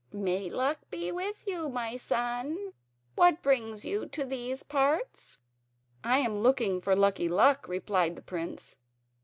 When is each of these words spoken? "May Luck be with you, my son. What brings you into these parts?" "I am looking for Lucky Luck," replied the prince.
"May 0.11 0.49
Luck 0.49 0.79
be 0.89 1.11
with 1.11 1.43
you, 1.45 1.69
my 1.69 1.95
son. 1.95 2.73
What 3.13 3.43
brings 3.43 3.85
you 3.85 4.01
into 4.01 4.25
these 4.25 4.63
parts?" 4.63 5.37
"I 6.03 6.17
am 6.17 6.35
looking 6.37 6.81
for 6.81 6.95
Lucky 6.95 7.29
Luck," 7.29 7.67
replied 7.67 8.15
the 8.15 8.23
prince. 8.23 8.77